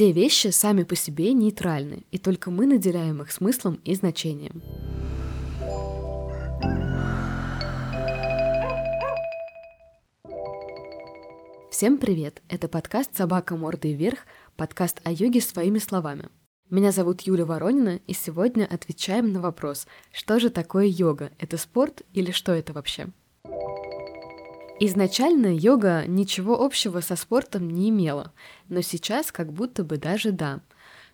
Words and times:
Все 0.00 0.12
вещи 0.12 0.46
сами 0.46 0.84
по 0.84 0.96
себе 0.96 1.34
нейтральны, 1.34 2.06
и 2.10 2.16
только 2.16 2.50
мы 2.50 2.64
наделяем 2.64 3.20
их 3.20 3.30
смыслом 3.30 3.78
и 3.84 3.94
значением. 3.94 4.62
Всем 11.70 11.98
привет! 11.98 12.40
Это 12.48 12.66
подкаст 12.68 13.14
«Собака 13.14 13.56
мордой 13.56 13.92
вверх», 13.92 14.20
подкаст 14.56 15.02
о 15.04 15.12
йоге 15.12 15.42
своими 15.42 15.78
словами. 15.78 16.30
Меня 16.70 16.92
зовут 16.92 17.20
Юля 17.20 17.44
Воронина, 17.44 18.00
и 18.06 18.14
сегодня 18.14 18.64
отвечаем 18.64 19.34
на 19.34 19.42
вопрос, 19.42 19.86
что 20.12 20.40
же 20.40 20.48
такое 20.48 20.86
йога? 20.86 21.30
Это 21.38 21.58
спорт 21.58 22.00
или 22.14 22.30
что 22.30 22.52
это 22.52 22.72
вообще? 22.72 23.08
Изначально 24.82 25.54
йога 25.54 26.06
ничего 26.06 26.64
общего 26.64 27.00
со 27.00 27.14
спортом 27.14 27.68
не 27.68 27.90
имела, 27.90 28.32
но 28.70 28.80
сейчас 28.80 29.30
как 29.30 29.52
будто 29.52 29.84
бы 29.84 29.98
даже 29.98 30.32
да. 30.32 30.60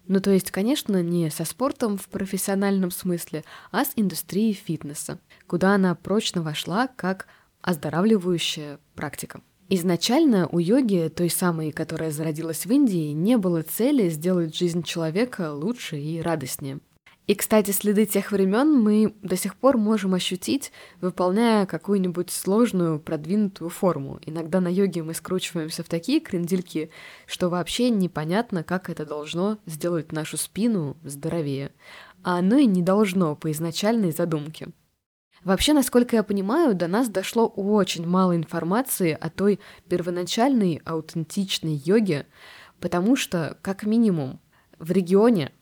Ну 0.07 0.21
то 0.21 0.31
есть, 0.31 0.53
конечно, 0.53 1.03
не 1.03 1.31
со 1.31 1.45
спортом 1.45 1.99
в 1.99 2.09
профессиональном 2.09 2.93
смысле, 2.93 3.43
а 3.73 3.85
с 3.85 3.91
индустрией 3.97 4.53
фитнеса, 4.53 5.19
куда 5.49 5.75
она 5.75 5.97
прочно 5.97 6.43
вошла 6.43 6.87
как 6.87 7.27
оздоравливающая 7.61 8.79
практика. 8.95 9.41
Изначально 9.69 10.47
у 10.47 10.61
йоги, 10.61 11.11
той 11.13 11.29
самой, 11.29 11.73
которая 11.73 12.13
зародилась 12.13 12.67
в 12.67 12.71
Индии, 12.71 13.11
не 13.11 13.37
было 13.37 13.63
цели 13.63 14.09
сделать 14.11 14.57
жизнь 14.57 14.85
человека 14.85 15.53
лучше 15.53 15.99
и 15.99 16.21
радостнее. 16.21 16.79
И, 17.27 17.35
кстати, 17.35 17.73
следы 17.73 18.07
тех 18.07 18.31
времен 18.31 18.73
мы 18.73 19.13
до 19.21 19.37
сих 19.37 19.57
пор 19.57 19.79
можем 19.79 20.15
ощутить, 20.15 20.71
выполняя 21.01 21.67
какую-нибудь 21.67 22.31
сложную, 22.31 23.01
продвинутую 23.01 23.69
форму. 23.69 24.21
Иногда 24.25 24.61
на 24.61 24.69
йоге 24.69 25.03
мы 25.03 25.13
скручиваемся 25.13 25.83
в 25.83 25.89
такие 25.89 26.21
крендельки, 26.21 26.91
что 27.27 27.49
вообще 27.49 27.91
непонятно, 27.91 28.63
как 28.63 28.89
это 28.91 29.05
должно 29.05 29.59
сделать 29.67 30.13
нашу 30.13 30.37
спину 30.37 30.97
здоровее. 31.03 31.73
А 32.23 32.39
оно 32.39 32.59
и 32.59 32.67
не 32.67 32.83
должно 32.83 33.35
по 33.35 33.51
изначальной 33.51 34.13
задумке. 34.13 34.69
Вообще, 35.43 35.73
насколько 35.73 36.15
я 36.15 36.23
понимаю, 36.23 36.77
до 36.77 36.87
нас 36.87 37.09
дошло 37.09 37.47
очень 37.49 38.07
мало 38.07 38.37
информации 38.37 39.17
о 39.21 39.31
той 39.31 39.59
первоначальной 39.89 40.81
аутентичной 40.85 41.75
йоге, 41.75 42.27
потому 42.81 43.17
что, 43.17 43.59
как 43.63 43.85
минимум, 43.85 44.41
в 44.79 44.93
регионе 44.93 45.53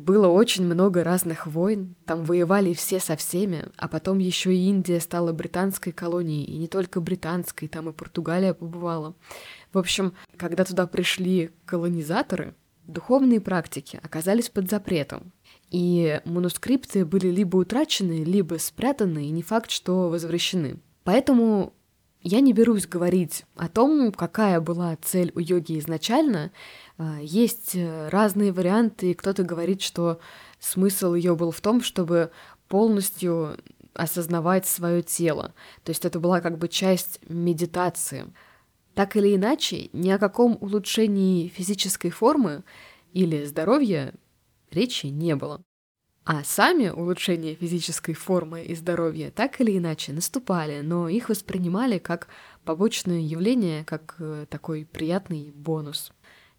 было 0.00 0.28
очень 0.28 0.64
много 0.64 1.04
разных 1.04 1.46
войн, 1.46 1.94
там 2.06 2.24
воевали 2.24 2.72
все 2.72 2.98
со 2.98 3.16
всеми, 3.16 3.66
а 3.76 3.86
потом 3.86 4.18
еще 4.18 4.54
и 4.54 4.68
Индия 4.68 5.00
стала 5.00 5.32
британской 5.32 5.92
колонией, 5.92 6.44
и 6.44 6.56
не 6.56 6.66
только 6.66 7.00
британской, 7.00 7.68
там 7.68 7.88
и 7.88 7.92
Португалия 7.92 8.54
побывала. 8.54 9.14
В 9.72 9.78
общем, 9.78 10.14
когда 10.36 10.64
туда 10.64 10.86
пришли 10.86 11.50
колонизаторы, 11.66 12.54
духовные 12.86 13.40
практики 13.40 14.00
оказались 14.02 14.48
под 14.48 14.68
запретом, 14.68 15.32
и 15.70 16.20
манускрипты 16.24 17.04
были 17.04 17.28
либо 17.28 17.58
утрачены, 17.58 18.24
либо 18.24 18.56
спрятаны, 18.58 19.26
и 19.26 19.30
не 19.30 19.42
факт, 19.42 19.70
что 19.70 20.08
возвращены. 20.08 20.80
Поэтому 21.04 21.72
я 22.22 22.40
не 22.40 22.52
берусь 22.52 22.86
говорить 22.86 23.44
о 23.56 23.68
том, 23.68 24.12
какая 24.12 24.60
была 24.60 24.96
цель 25.00 25.32
у 25.34 25.38
йоги 25.38 25.78
изначально. 25.78 26.52
А, 26.98 27.18
есть 27.20 27.74
э, 27.74 28.08
разные 28.08 28.52
варианты, 28.52 29.10
и 29.10 29.14
кто-то 29.14 29.42
говорит, 29.42 29.80
что 29.80 30.20
смысл 30.58 31.14
ее 31.14 31.34
был 31.34 31.50
в 31.50 31.60
том, 31.60 31.82
чтобы 31.82 32.30
полностью 32.68 33.56
осознавать 33.94 34.66
свое 34.66 35.02
тело. 35.02 35.54
То 35.82 35.90
есть 35.90 36.04
это 36.04 36.20
была 36.20 36.40
как 36.40 36.58
бы 36.58 36.68
часть 36.68 37.20
медитации. 37.28 38.26
Так 38.94 39.16
или 39.16 39.34
иначе, 39.34 39.88
ни 39.92 40.10
о 40.10 40.18
каком 40.18 40.58
улучшении 40.60 41.48
физической 41.48 42.10
формы 42.10 42.64
или 43.12 43.44
здоровья 43.44 44.12
речи 44.70 45.06
не 45.06 45.36
было. 45.36 45.62
А 46.24 46.44
сами 46.44 46.90
улучшения 46.90 47.54
физической 47.54 48.12
формы 48.12 48.62
и 48.64 48.74
здоровья 48.74 49.30
так 49.30 49.60
или 49.60 49.78
иначе 49.78 50.12
наступали, 50.12 50.80
но 50.80 51.08
их 51.08 51.28
воспринимали 51.28 51.98
как 51.98 52.28
побочное 52.64 53.20
явление, 53.20 53.84
как 53.84 54.16
э, 54.18 54.46
такой 54.48 54.84
приятный 54.84 55.50
бонус. 55.54 56.12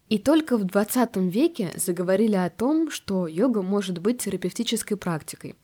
И 0.08 0.18
только 0.18 0.58
в 0.58 0.64
20 0.64 1.16
веке 1.16 1.72
заговорили 1.76 2.34
о 2.34 2.50
том, 2.50 2.90
что 2.90 3.26
йога 3.26 3.62
может 3.62 3.98
быть 3.98 4.22
терапевтической 4.22 4.96
практикой. 4.96 5.54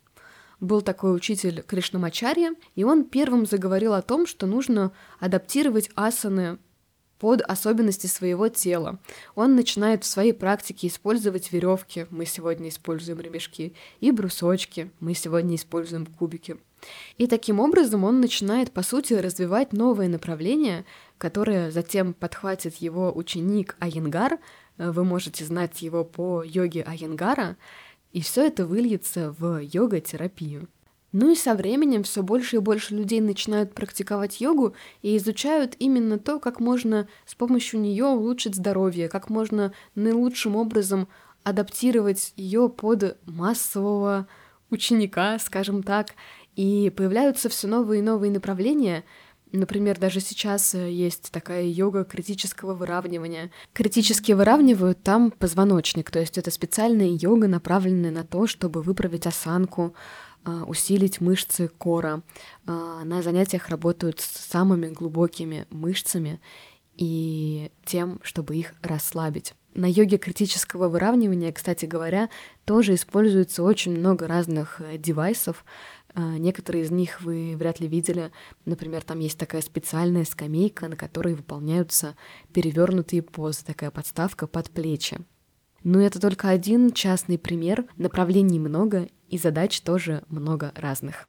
Был 0.61 0.81
такой 0.81 1.15
учитель 1.15 1.63
Кришнамачарья, 1.63 2.55
и 2.75 2.85
он 2.85 3.05
первым 3.05 3.47
заговорил 3.47 3.95
о 3.95 4.03
том, 4.03 4.27
что 4.27 4.47
нужно 4.47 4.93
адаптировать 5.21 5.91
асаны 5.95 6.59
под 7.19 7.43
особенности 7.43 8.07
своего 8.07 8.49
тела. 8.49 8.99
Он 9.35 9.57
начинает 9.57 10.05
в 10.05 10.07
своей 10.07 10.33
практике 10.33 10.87
использовать 10.87 11.53
веревки, 11.53 12.07
мы 12.11 12.27
сегодня 12.27 12.69
используем 12.69 13.21
ремешки, 13.21 13.75
и 14.01 14.11
брусочки, 14.11 14.91
мы 15.01 15.15
сегодня 15.15 15.57
используем 15.57 16.07
кубики. 16.07 16.57
И 17.17 17.27
таким 17.27 17.59
образом 17.59 18.05
он 18.05 18.21
начинает, 18.21 18.71
по 18.73 18.83
сути, 18.83 19.15
развивать 19.15 19.73
новые 19.73 20.09
направления, 20.09 20.85
которые 21.19 21.73
затем 21.73 22.15
подхватит 22.15 22.77
его 22.77 23.13
ученик 23.15 23.77
Айенгар, 23.81 24.39
вы 24.77 25.05
можете 25.05 25.45
знать 25.45 25.83
его 25.83 26.05
по 26.05 26.45
йоге 26.45 26.85
Айенгара, 26.85 27.57
и 28.13 28.21
все 28.21 28.47
это 28.47 28.65
выльется 28.65 29.35
в 29.39 29.61
йога-терапию. 29.61 30.69
Ну 31.13 31.33
и 31.33 31.35
со 31.35 31.55
временем 31.55 32.03
все 32.03 32.23
больше 32.23 32.57
и 32.57 32.61
больше 32.61 32.95
людей 32.95 33.21
начинают 33.21 33.75
практиковать 33.75 34.41
йогу 34.41 34.75
и 35.01 35.17
изучают 35.17 35.75
именно 35.79 36.19
то, 36.19 36.39
как 36.39 36.61
можно 36.61 37.09
с 37.25 37.35
помощью 37.35 37.81
нее 37.81 38.05
улучшить 38.05 38.55
здоровье, 38.55 39.09
как 39.09 39.31
можно 39.31 39.73
наилучшим 39.95 40.55
образом 40.55 41.09
адаптировать 41.45 42.35
ее 42.37 42.69
под 42.69 43.17
массового 43.27 44.29
ученика, 44.71 45.39
скажем 45.39 45.83
так. 45.83 46.11
И 46.57 46.93
появляются 46.95 47.49
все 47.49 47.69
новые 47.69 48.01
и 48.01 48.05
новые 48.05 48.31
направления. 48.31 49.05
Например, 49.51 49.99
даже 49.99 50.21
сейчас 50.21 50.75
есть 50.75 51.31
такая 51.31 51.65
йога 51.65 52.05
критического 52.05 52.75
выравнивания. 52.75 53.51
Критически 53.73 54.33
выравнивают 54.33 55.03
там 55.03 55.31
позвоночник, 55.31 56.11
то 56.11 56.19
есть 56.21 56.37
это 56.37 56.51
специальная 56.51 57.09
йога, 57.09 57.49
направленная 57.49 58.11
на 58.11 58.25
то, 58.25 58.47
чтобы 58.47 58.83
выправить 58.83 59.27
осанку, 59.27 59.95
усилить 60.67 61.21
мышцы 61.21 61.69
кора. 61.69 62.23
А, 62.67 63.05
на 63.05 63.23
занятиях 63.23 63.69
работают 63.69 64.21
с 64.21 64.27
самыми 64.27 64.89
глубокими 64.89 65.67
мышцами 65.71 66.41
и 66.97 67.71
тем, 67.85 68.21
чтобы 68.23 68.57
их 68.57 68.75
расслабить. 68.83 69.55
На 69.75 69.87
йоге 69.87 70.19
критического 70.19 70.89
выравнивания, 70.89 71.53
кстати 71.53 71.85
говоря, 71.85 72.31
тоже 72.65 72.95
используется 72.95 73.63
очень 73.63 73.97
много 73.97 74.27
разных 74.27 74.81
э, 74.81 74.99
девайсов. 74.99 75.65
А, 76.15 76.37
некоторые 76.39 76.85
из 76.85 76.91
них 76.91 77.21
вы 77.21 77.55
вряд 77.57 77.79
ли 77.79 77.87
видели. 77.87 78.33
Например, 78.65 79.05
там 79.05 79.21
есть 79.21 79.39
такая 79.39 79.63
специальная 79.63 80.25
скамейка, 80.25 80.89
на 80.89 80.97
которой 80.97 81.35
выполняются 81.35 82.17
перевернутые 82.53 83.23
позы, 83.23 83.65
такая 83.65 83.91
подставка 83.91 84.47
под 84.47 84.71
плечи. 84.71 85.19
Но 85.85 86.01
это 86.01 86.21
только 86.21 86.49
один 86.49 86.93
частный 86.93 87.39
пример, 87.39 87.87
направлений 87.97 88.59
много 88.59 89.09
и 89.29 89.39
задач 89.39 89.81
тоже 89.81 90.25
много 90.29 90.73
разных. 90.75 91.29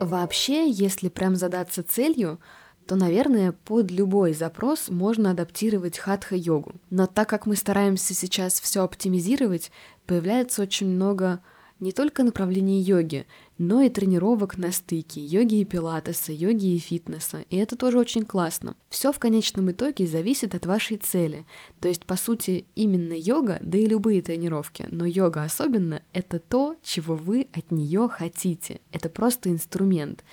Вообще, 0.00 0.70
если 0.70 1.08
прям 1.08 1.36
задаться 1.36 1.82
целью, 1.82 2.40
то, 2.86 2.96
наверное, 2.96 3.52
под 3.52 3.90
любой 3.90 4.34
запрос 4.34 4.88
можно 4.88 5.30
адаптировать 5.30 5.98
хатха-йогу. 5.98 6.72
Но 6.90 7.06
так 7.06 7.28
как 7.28 7.46
мы 7.46 7.56
стараемся 7.56 8.12
сейчас 8.14 8.60
все 8.60 8.82
оптимизировать, 8.82 9.70
появляется 10.06 10.62
очень 10.62 10.88
много 10.88 11.40
не 11.80 11.92
только 11.92 12.22
направлений 12.22 12.80
йоги, 12.80 13.26
но 13.58 13.82
и 13.82 13.88
тренировок 13.88 14.58
на 14.58 14.72
стыке 14.72 15.24
йоги 15.24 15.60
и 15.60 15.64
пилатеса, 15.64 16.32
йоги 16.32 16.74
и 16.74 16.78
фитнеса. 16.78 17.44
И 17.50 17.56
это 17.56 17.76
тоже 17.76 17.98
очень 17.98 18.24
классно. 18.24 18.76
Все 18.88 19.12
в 19.12 19.18
конечном 19.18 19.70
итоге 19.70 20.06
зависит 20.06 20.54
от 20.54 20.66
вашей 20.66 20.96
цели. 20.96 21.46
То 21.80 21.88
есть, 21.88 22.04
по 22.04 22.16
сути, 22.16 22.66
именно 22.74 23.12
йога, 23.12 23.58
да 23.62 23.78
и 23.78 23.86
любые 23.86 24.22
тренировки, 24.22 24.86
но 24.90 25.04
йога 25.04 25.44
особенно, 25.44 26.02
это 26.12 26.38
то, 26.38 26.76
чего 26.82 27.14
вы 27.14 27.48
от 27.52 27.70
нее 27.70 28.08
хотите. 28.08 28.80
Это 28.92 29.08
просто 29.08 29.50
инструмент 29.50 30.24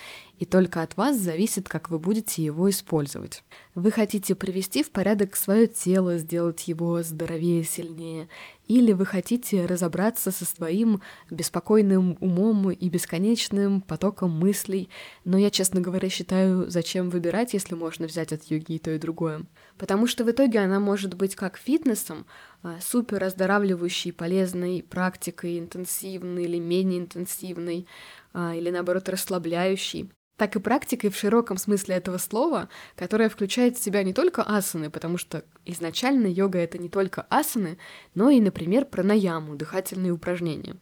и 0.41 0.45
только 0.45 0.81
от 0.81 0.97
вас 0.97 1.17
зависит, 1.17 1.69
как 1.69 1.91
вы 1.91 1.99
будете 1.99 2.43
его 2.43 2.67
использовать. 2.67 3.43
Вы 3.75 3.91
хотите 3.91 4.33
привести 4.33 4.81
в 4.81 4.89
порядок 4.89 5.35
свое 5.35 5.67
тело, 5.67 6.17
сделать 6.17 6.67
его 6.67 7.03
здоровее, 7.03 7.63
сильнее, 7.63 8.27
или 8.67 8.91
вы 8.91 9.05
хотите 9.05 9.67
разобраться 9.67 10.31
со 10.31 10.45
своим 10.45 10.99
беспокойным 11.29 12.17
умом 12.21 12.71
и 12.71 12.89
бесконечным 13.11 13.81
потоком 13.81 14.31
мыслей, 14.31 14.89
но 15.25 15.37
я, 15.37 15.49
честно 15.49 15.81
говоря, 15.81 16.09
считаю, 16.09 16.69
зачем 16.69 17.09
выбирать, 17.09 17.53
если 17.53 17.75
можно 17.75 18.07
взять 18.07 18.31
от 18.31 18.45
йоги 18.45 18.73
и 18.73 18.79
то, 18.79 18.91
и 18.91 18.97
другое. 18.97 19.43
Потому 19.77 20.07
что 20.07 20.23
в 20.23 20.31
итоге 20.31 20.59
она 20.59 20.79
может 20.79 21.15
быть 21.15 21.35
как 21.35 21.57
фитнесом, 21.57 22.25
а, 22.63 22.77
супер 22.79 23.21
оздоравливающей, 23.23 24.13
полезной 24.13 24.81
практикой, 24.89 25.59
интенсивной 25.59 26.45
или 26.45 26.57
менее 26.57 27.01
интенсивной, 27.01 27.85
а, 28.33 28.55
или 28.55 28.69
наоборот 28.69 29.09
расслабляющей 29.09 30.09
так 30.37 30.55
и 30.55 30.59
практикой 30.59 31.11
в 31.11 31.15
широком 31.15 31.57
смысле 31.57 31.95
этого 31.97 32.17
слова, 32.17 32.67
которая 32.95 33.29
включает 33.29 33.77
в 33.77 33.83
себя 33.83 34.01
не 34.01 34.11
только 34.11 34.41
асаны, 34.41 34.89
потому 34.89 35.19
что 35.19 35.43
изначально 35.65 36.25
йога— 36.25 36.57
это 36.59 36.79
не 36.79 36.89
только 36.89 37.27
асаны, 37.29 37.77
но 38.15 38.31
и, 38.31 38.41
например, 38.41 38.85
пранаяму, 38.85 39.55
дыхательные 39.55 40.11
упражнения. 40.11 40.77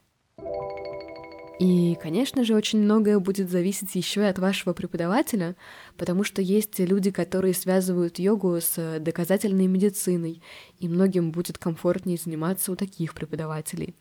И, 1.60 1.96
конечно 2.02 2.46
же, 2.46 2.56
очень 2.56 2.80
многое 2.80 3.20
будет 3.20 3.50
зависеть 3.50 3.94
еще 3.94 4.22
и 4.22 4.26
от 4.26 4.40
вашего 4.40 4.72
преподавателя, 4.72 5.58
потому 5.98 6.24
что 6.24 6.42
есть 6.42 6.80
люди, 6.80 7.12
которые 7.12 7.54
связывают 7.54 8.18
йогу 8.18 8.62
с 8.62 9.00
доказательной 9.02 9.68
медициной, 9.68 10.42
и 10.80 10.88
многим 10.88 11.32
будет 11.32 11.58
комфортнее 11.58 12.18
заниматься 12.18 12.72
у 12.72 12.78
таких 12.78 13.14
преподавателей. 13.14 13.94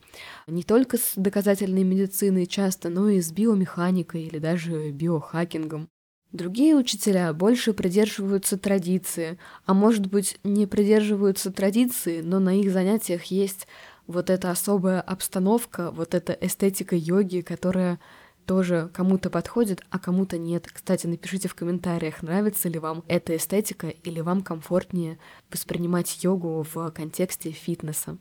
Не 0.47 0.63
только 0.63 0.97
с 0.97 1.13
доказательной 1.17 1.83
медициной 1.83 2.45
часто, 2.45 2.87
но 2.87 3.09
и 3.09 3.19
с 3.19 3.29
биомеханикой 3.33 4.23
или 4.23 4.39
даже 4.39 4.91
биохакингом. 4.91 5.89
Другие 6.31 6.75
учителя 6.75 7.33
больше 7.33 7.73
придерживаются 7.73 8.55
традиции, 8.57 9.37
а 9.65 9.73
может 9.73 10.07
быть 10.07 10.39
не 10.43 10.67
придерживаются 10.67 11.51
традиции, 11.51 12.21
но 12.21 12.39
на 12.39 12.57
их 12.57 12.71
занятиях 12.71 13.25
есть 13.25 13.67
вот 14.09 14.31
эта 14.31 14.49
особая 14.49 15.01
обстановка, 15.01 15.91
вот 15.91 16.15
эта 16.15 16.33
эстетика 16.33 16.95
йоги, 16.95 17.41
которая 17.41 17.99
тоже 18.47 18.89
кому-то 18.91 19.29
подходит, 19.29 19.83
а 19.91 19.99
кому-то 19.99 20.39
нет. 20.39 20.67
Кстати, 20.73 21.05
напишите 21.05 21.47
в 21.47 21.53
комментариях, 21.53 22.23
нравится 22.23 22.67
ли 22.69 22.79
вам 22.79 23.03
эта 23.07 23.35
эстетика 23.35 23.87
или 23.87 24.19
вам 24.21 24.41
комфортнее 24.41 25.19
воспринимать 25.51 26.23
йогу 26.23 26.65
в 26.73 26.89
контексте 26.89 27.51
фитнеса. 27.51 28.17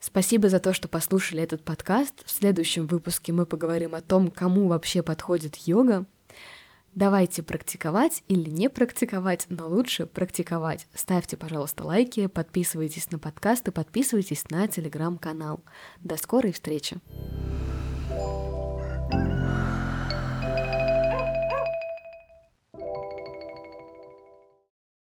Спасибо 0.00 0.48
за 0.48 0.58
то, 0.58 0.72
что 0.72 0.88
послушали 0.88 1.42
этот 1.42 1.62
подкаст. 1.62 2.24
В 2.26 2.30
следующем 2.32 2.88
выпуске 2.88 3.32
мы 3.32 3.46
поговорим 3.46 3.94
о 3.94 4.00
том, 4.00 4.32
кому 4.32 4.66
вообще 4.66 5.02
подходит 5.04 5.54
йога. 5.68 6.06
Давайте 6.94 7.42
практиковать 7.42 8.22
или 8.28 8.50
не 8.50 8.68
практиковать, 8.68 9.46
но 9.48 9.68
лучше 9.68 10.06
практиковать. 10.06 10.86
Ставьте, 10.94 11.36
пожалуйста, 11.36 11.84
лайки, 11.84 12.26
подписывайтесь 12.26 13.10
на 13.10 13.18
подкаст 13.18 13.68
и 13.68 13.70
подписывайтесь 13.70 14.50
на 14.50 14.66
телеграм-канал. 14.66 15.60
До 16.02 16.16
скорой 16.16 16.52
встречи! 16.52 16.98
thank 18.10 18.44
you 18.44 18.49